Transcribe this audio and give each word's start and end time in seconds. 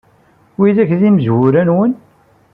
Widak 0.59 0.91
d 0.99 1.01
imezrawen-nwen? 1.09 1.91